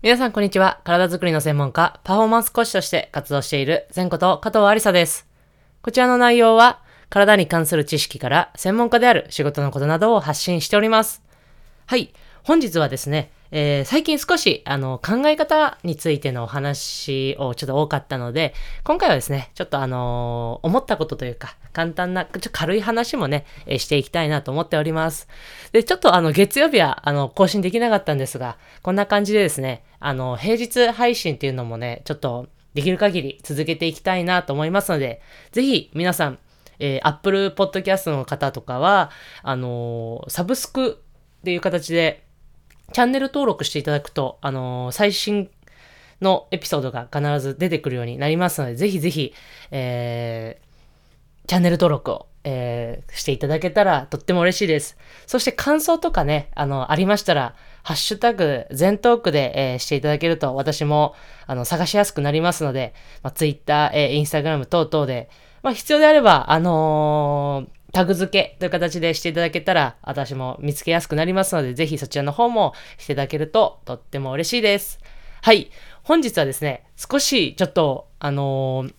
[0.00, 0.80] 皆さんこんにちは。
[0.84, 5.26] 体づくりの専門家、パフォーマンス講師として活動している前こと加藤ありさです。
[5.82, 11.24] こちらの内容は、体に関する知識から専門家である仕事のことなどを発信しております。
[11.86, 12.12] はい。
[12.44, 18.54] 本日はですね、えー、最近少し、あの、考え方についてのお話をちょっと多かったので、
[18.84, 25.28] 今回はですね、ちょっとあのー、思ったことというか、簡単な、ちょ軽い話もね、えー、していきたいなと思っております。
[25.72, 35.20] で、ちょっとあの、月曜日は、あの、更新できなかったんですが、こんな感じでですね、あの、平日配信っていうのもね、ちょっと、できる限り続けていきたいなと思いますので、
[35.50, 36.38] ぜひ皆さん、
[36.78, 39.10] えー、Apple Podcast の方とかは、
[39.42, 41.02] あのー、サブスク
[41.40, 42.27] っていう形で、
[42.92, 45.50] チャンネル登録していただくと、あのー、最新
[46.20, 49.34] のエピソードが必ず出てくるようになりますので、ぜひぜひ、
[49.70, 54.96] えー、チャンネル登録を、えー、していただけたらとっても嬉しいです。
[55.26, 61.14] そして感想とかね、あの、ありましたら、ハッシュタグ、全トークで、えー、していただけると私も、
[61.46, 65.28] あの、探しやすくなりますので、まあ、Twitter、えー、Instagram 等々で、
[65.62, 74.98] まあ、必要であれば、あのータグ付けという形でしていただけたら、私も見つけやすくなりますので、ぜひそちらの方もしていただけるととっても嬉しいです。
[75.42, 75.70] はい。
[76.02, 78.94] 本日はですね、少しちょっと、あのー、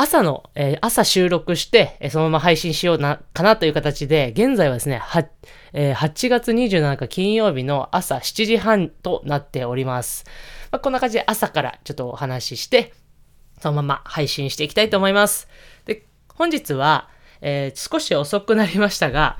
[0.00, 5.26] 朝の、えー、朝収録して、え、そのまま配信しような、かなという形で、現在はですね、は、
[5.72, 10.24] えー、8月27日金曜日の朝7時半となっております。
[10.70, 12.92] まあ、こんな感じで朝からちょっとお話しして、
[13.60, 15.48] そのまま配信していきたいと思います。
[15.84, 17.08] で、本日は、
[17.40, 19.38] えー、少し遅くなりましたが、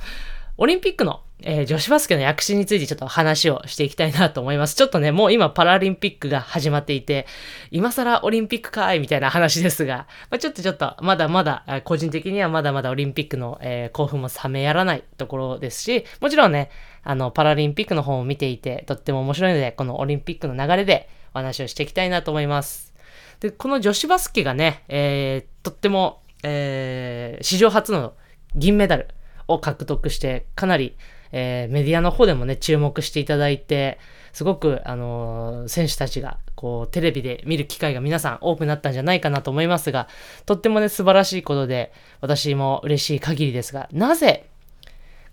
[0.57, 4.75] オリンピックの、えー、女子バスケの躍進についてちょっと話をしていきたいなと思います。
[4.75, 7.27] ちょっとね、もう今パラリンピックが始まっていて、
[7.71, 16.71] 今更オリンピックかいみたいな話ですが、まあ、ちょっとちょっと、まだまだ、個人的にはまだまだオリンピックの、えー、興奮も冷めやらないところですし、もちろんね、
[17.05, 22.93] あの、パラリンピックの方を見ていて、とっても面白いので、このオリンピックの流れでお話をしていきたいなと思います。
[23.39, 28.15] で、この女子バスケがね、えー、とっても、えー、史上初の
[28.55, 29.09] 銀メダル
[29.47, 30.97] を獲得して、かなり、
[31.33, 33.99] えー、メディアの方でもね、注目していただいて、
[34.33, 40.09] すごく、あのー、選手たちが、こう、テレビで見る機会が皆さん多くなったんじゃないかなと思いますが、
[40.47, 44.49] とってもね、素晴らしいことで、私も嬉しい限りですが、なぜ、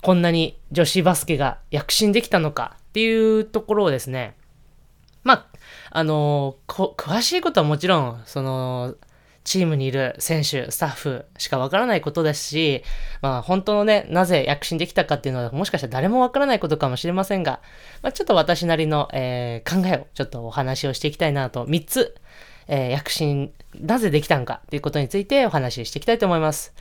[0.02, 4.36] こんなに女子バスケが躍進できたのかっていうところをですね、
[5.24, 5.48] まあ、
[5.92, 8.96] あのー、詳しいことはもちろん、その、
[9.46, 12.84] チームにいる選手、スタッフしかわからないことですし、
[13.22, 17.62] まあ本当のね、なぜ躍進できたかっていうのはもしかしたら誰もわからないことかもしれませんが、
[18.02, 22.16] まあ、ちょっと私なりの、えー、考えをちょっとお話をしていきたいなと、3つ、
[22.68, 26.74] えー、躍進、なぜできたのかっていうことについてお話ししていきたいと思います。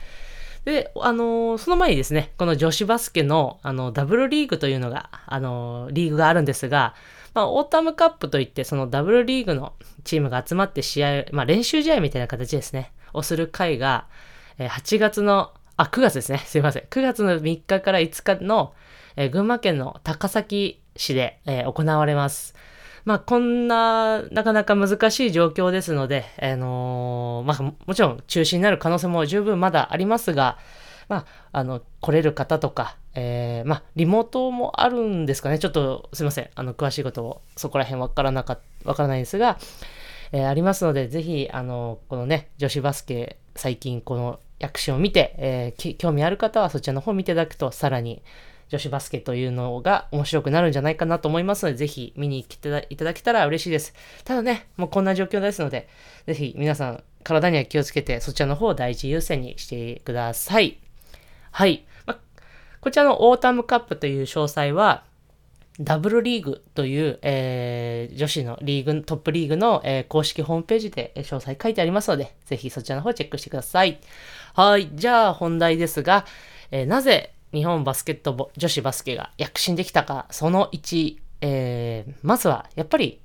[0.65, 6.95] で、あのー、その前にですね、この女子バスケの、あの、ダブルリーグというのが、あのー、リーグがあるんですが、
[7.35, 9.73] まあ、オータムカップといって、そのダブルリーグの
[10.05, 14.07] チームが集まって試合、まあ、練習試合みたいな形ですね、をする会が、
[14.57, 16.39] え8月の、あ、9月ですね。
[16.39, 16.83] すいません。
[16.89, 18.73] 9月の3日から5日の、
[19.17, 22.55] え群馬県の高崎市で、え行われます。
[23.03, 30.57] まあ、こんな、なかなか難しい状況ですので、あのー、まあ、もちろん中止になる可能性も十分まだありますが、
[31.07, 35.57] まあ、あの、来れる方とか、えー、まあ、リモートもあるんですかね。
[35.57, 36.49] ちょっと、すいません。
[36.53, 39.57] あの、詳しいことを、そこら辺わからなか、わからないんですが、
[40.31, 48.21] えー、ありますので、ぜひ、あの、このね、女子バスケ、最近この躍進を見て、えー、興味ある方はそちらの方を見ていただくと、さらに
[48.69, 53.93] 女子バスケというのが面白くなるんじゃないかなと思いますので、ぜひ見に来ていただけたら嬉しいです。
[54.23, 55.87] ただね、もうこんな状況ですので、
[56.27, 60.77] ぜひ皆さん、体には気をつけて、そちらの方を第一優先にしてください。
[61.51, 61.85] はい。
[62.85, 65.05] こちらのオータムカップという詳細は、
[65.79, 73.99] ダブルリーグという、えー、女子のリーグ、トップリーグの、えー、公式ホームページで詳細書いてありますので、ぜひそちらの方チェックしてください。
[74.53, 74.91] はい。
[74.93, 76.27] じゃあ本題ですが、
[76.69, 83.19] えー、なぜ日本バスケットボ、女子バスケが躍進できたか、その1、えー、まずは、やっぱり、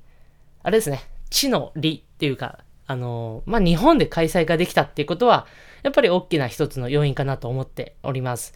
[0.62, 5.46] あれですね、地の利っていうか、あのまあ、日本で開催ができたっていうことは、
[5.82, 8.54] やっぱり大きな一つの要因かなと思っております。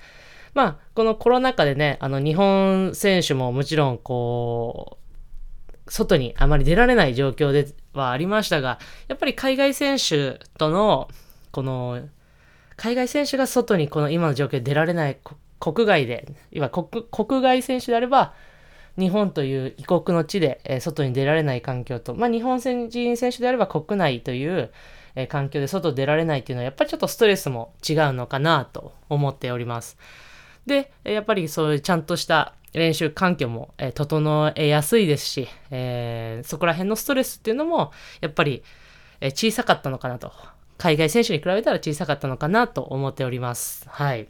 [0.54, 4.98] まあ、このコロナ禍でね、あの、日本選手ももちろん、こ
[5.86, 8.78] う、外にあまり出られない状況ではありましたが、
[9.08, 11.08] やっぱり海外選手との、
[11.50, 12.08] この、
[12.76, 15.18] 海外選手が外にこの今の状況で出られない
[15.60, 18.34] 国外で、いわ国国外選手であれば、
[18.98, 24.70] 日本という異国の地で、えー、外に出られない環境と、まあ、日本人選手であれば国内という、
[25.16, 29.96] えー、環境で外出られないっていうのは、やっぱりちょっとストレスも違うのかなと思っております。
[30.66, 38.64] で、やっぱりそういうちゃんとした、練習環境も、整えやすいですし、えー、そこら辺のストレスっていうのも、やっぱり、
[39.20, 40.32] 小さかったのかなと。
[40.76, 43.88] 海外選手に比べたら小さかったのかなと思っております。
[43.88, 44.28] はい。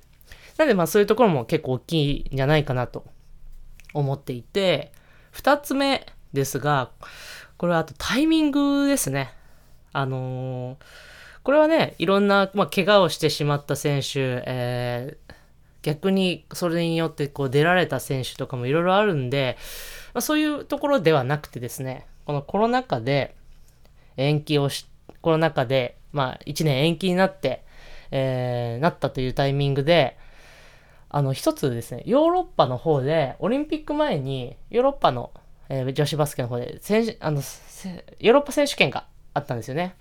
[0.58, 3.04] なので、まあそういうところも結構大きいんじゃないかなと
[3.94, 4.92] 思っていて、
[5.30, 6.90] 二つ目ですが、
[7.56, 9.32] これはあとタイミングですね。
[9.92, 10.76] あのー、
[11.42, 15.34] これはね、いろんな、まあ、怪我をしてしまった選手、えー、
[15.84, 19.58] 逆にそれによってこう出られた選手とかもいろいろあるんで、
[20.14, 23.36] まあ、そういうところではなくてですね、このコロナ禍で
[24.16, 24.86] 延期をし、
[25.20, 27.64] コロナ禍で、まあ、1年延期になって、
[28.10, 30.16] えー、なったというタイミングで、
[31.10, 35.32] あの、一つですね、ヨーロッパの方で、オリンピック前に、ヨーロッパの、
[35.68, 39.96] えー、女子バスケの方で、選あの、ヨーロッパ選手権があったんですよね。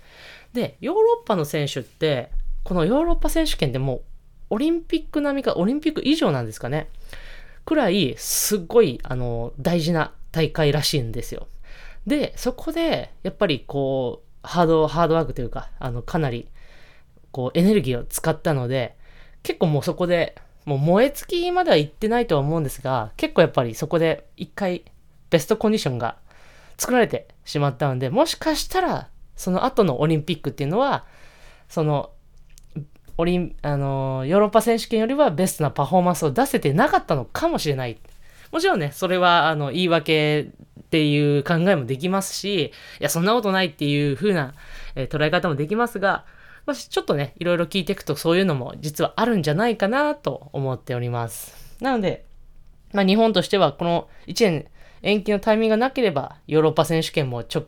[0.54, 2.32] で、ヨーロッパの選手って、
[2.64, 4.02] このヨーロッパ選手権でも、
[4.50, 6.90] オリンピック並みか、オリンピック以上なんですかね。
[7.66, 11.48] くらい、すっごい、あの、大事な大会らしいんですよ。
[12.06, 16.48] で、そこで、やっぱりこう、ハード、ハードワークというか、あの、かなり、
[17.32, 18.98] こう、エネルギーを使ったので、
[19.42, 20.36] 結構もうそこで、
[20.66, 24.86] もう燃え尽きまでは行ってないとは思うんですが、結構やっぱりそこで一回
[25.30, 26.18] ベストコンディションが
[26.78, 31.06] 作られてしまったので、もしかしたらその後のオリンピックっていうのは、
[31.68, 32.12] その、
[33.18, 37.98] オリン、あの、ヨーロッパ選手権よりはベストなパフォーマンスを出せてなかったのかもしれない。
[38.52, 40.52] もちろんね、それは、あの、言い訳
[40.82, 44.54] っていう考えもできますし、いや、そんなことないっていう風な、
[44.96, 46.26] えー、捉え方もできますが、
[46.66, 51.78] まあ、ちょっとね、いろいろ聞いていくとそういうのも実はあるんじゃないかなと思っております。
[51.82, 52.26] なので、
[52.94, 54.66] まあ、日本としてはこの1年
[55.02, 57.66] 延期のタイミングがなければ、ヨーロッパ選手権もちょ、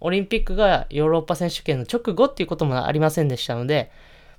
[0.00, 3.90] オリンピックがヨーロッパ選手権の直後っていうこともありませんでしたので、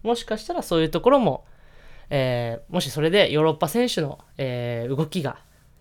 [0.05, 1.45] もしかしたらそういうところも、
[2.09, 5.39] えー、もしそれでヨーロッパ選手の、えー、動きが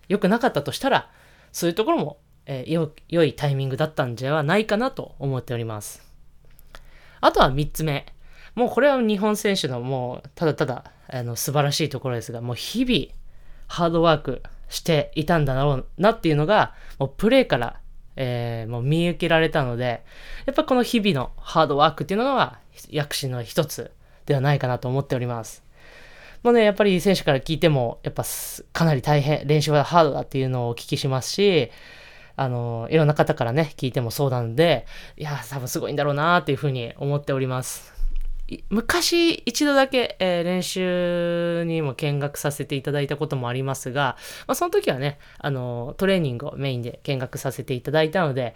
[0.09, 1.09] 良くなかったとしたら、
[1.51, 2.17] そういうところも、
[2.47, 6.03] えー、良いタイミングだったんじゃないかなと思っております。
[7.21, 8.05] あとは3つ目。
[8.55, 13.13] もうこれは日本選手のもうただただあの素晴らしいところですが、もう日々
[13.67, 17.79] ハードワークしていたんだろうなっていうのが、もうプレーから、
[18.15, 20.03] えー、もう見受けられたので、
[20.45, 23.91] やっぱこの日々のハードワークっていうのが躍進の一つ
[24.25, 25.63] ではないかなと思っております。
[26.43, 28.23] もうね、やっぱり選手から聞いても、やっぱ
[28.71, 31.71] かなり大変、練習はハードだっていうのをお聞きしますし、
[32.35, 34.85] あの、いろんな方からね、聞いてもそうなんで、
[35.17, 37.95] いや、多分すごいんだろうなっていうふうに思っております。
[38.69, 48.53] 昔一度だけ、えー、練習にも見学させていただいたこともありますが、まあ、その時はね、あの、トレーニングをメインで見学させていただいたので、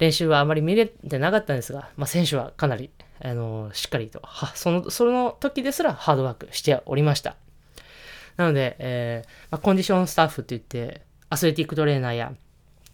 [0.00, 7.36] 練習はあまり見れてなかったんですが、まあ、選手はかなり、あの、しっかりと、は、その、その時ですらハードワークしておりました。
[8.36, 12.32] なので、えー、まあ、コンディションスタッフって言って、アスレティックトレーナーや、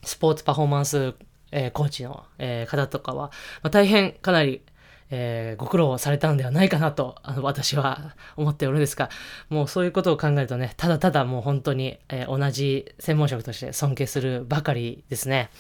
[0.02, 1.14] スポーツパフォーマンス、
[1.52, 3.30] えー、コーチの、えー、方とかは、
[3.62, 4.62] まあ、大変かなり、
[5.10, 9.10] えー、ご苦労されたんではないかなと、 あの、私は思っておるんですが、
[9.48, 15.50] もうそういうことを考えるとね、ただただもう本当に、えー、同じ専門職として尊敬するばかりですね。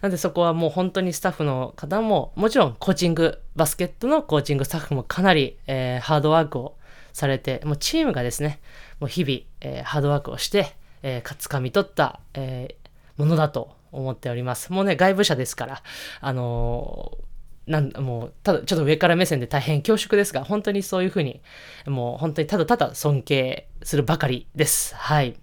[0.00, 6.76] なんでそこはもう本当にスタッフの方も、もちろんコーチング、バスケットのコーチングスタッフもかなり、えー、ハードワークを
[7.12, 8.60] されて、もうチームがですね、
[9.00, 14.72] もう日々、えー、ハードワークをして、えー、掴み取った、えー、ものだと思っております。
[14.72, 15.82] もうね、外部者ですから、
[16.20, 17.31] あのー、
[17.66, 21.40] なんもう、ただ、ちょっと上から目線で大変恐縮ですが、本当にそういうふうに、
[21.86, 24.94] もう本当にただただ尊敬するばかりです。
[24.96, 25.36] はい。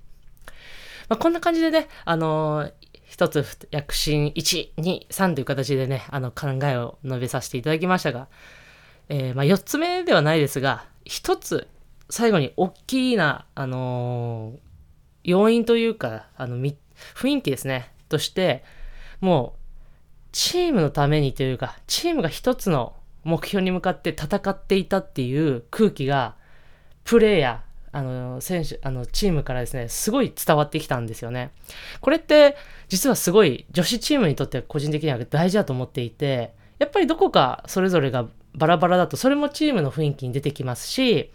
[1.08, 2.72] まあ、こんな感じでね、あの、
[3.06, 8.28] 一つ躍進1、2、3という形でね、あの考えを述べさせていただきましたが、
[9.10, 11.68] えー、まあ、4つ目ではないですが、一つ
[12.10, 14.60] 最後に大きな、あのー、
[15.24, 16.58] 要因というか、あの、
[17.16, 17.92] 雰囲気ですね。
[18.10, 18.64] として、
[19.20, 19.59] もう、
[20.32, 22.94] チームのためにというか、チームが一つの
[23.24, 26.36] 目標に向かって戦っていたっていう空気が、
[27.04, 31.52] プレイヤー、あの、選手、あの、チームからですね、すごい伝わってきたんですよね。
[32.02, 32.56] これって、
[32.88, 41.32] 実はすごい女子チームにとっては個人的には大事だと思っていて、やっぱりどこかそれぞれがバラバラだと、それもチームの雰囲気に出てきますし、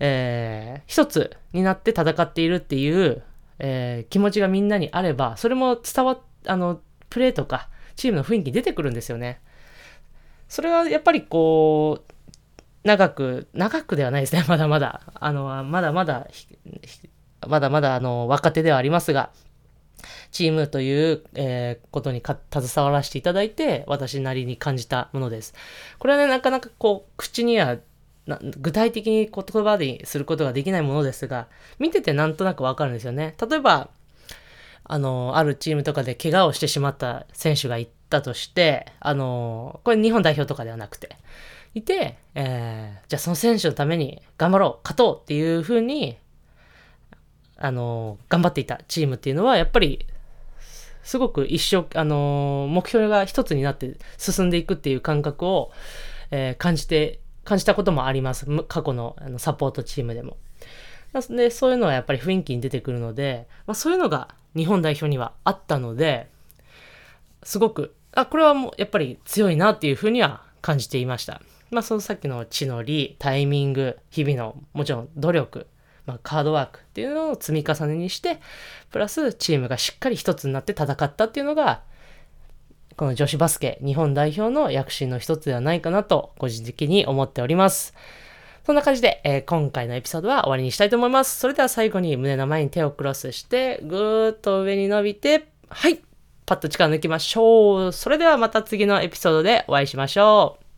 [0.00, 3.22] えー、一つになって戦っているっていう、
[3.58, 7.68] えー、気持ちがみんなにあれば、それも伝わっ、あの、プレーとか、
[8.00, 9.40] チームの雰囲気出てくるんですよね。
[10.48, 12.12] それはやっぱりこう、
[12.82, 15.02] 長く、長くではないですね、 まだまだ。
[15.14, 16.26] あの、まだまだ、
[17.46, 19.28] まだまだ、あの、若手ではありますが、
[20.30, 25.52] チームという、えー、ことに携わらせていただいて、私なりに感じたものです。
[25.98, 27.76] これはね、なかなかこう、口には
[28.26, 33.34] 具体的に言葉ですることができないものですが、見ててなんとなくわかるんですよね。
[33.46, 33.90] 例えば、
[34.92, 41.16] あの、あるチームとかで怪我をしてしまった選手がいたとして、あの、これ日本代表とかではなくて、
[41.74, 46.18] いて、えー、じゃあその選手のために頑張ろう、勝とうっていうふうに、
[47.56, 50.06] あの、頑張っていたチームっていうのは、やっぱり、
[51.04, 55.70] すごく一生、あの、目標が一つになって進んでいくっていう感覚を、
[56.32, 58.44] えー、感じて、感じたこともあります。
[58.66, 60.36] 過去のあのサポートチームでも。
[61.28, 66.28] で、そういうのはやっぱり雰囲気に出てくるので、まあ、そういうのが日本代表にはあったので、
[67.42, 71.40] すごく、あ、これはもうやっぱり強いなっていうふうには感じていました。
[71.70, 75.66] まあ、そのさっきの地の利、タイミング、日々のもちろん努力、
[76.06, 78.40] まあ、カードワークっていうのを積み重ねにして、
[78.90, 81.82] プラスチームがしっかり一つになって戦ったっていうのが、
[82.96, 87.94] この女子バスケ日本代表の躍進の一つではないかなと個人的に思っております。
[88.64, 91.38] そんな感じで、えー、今回のエピソードは終わりにしたいと思います。
[91.38, 96.00] それでは最後に胸の前に手をクロスして、ぐーっと上に伸びて、はい
[96.46, 97.92] パッと力抜きましょう。
[97.92, 100.69] それではまた次のエピソードでお会いしましょう。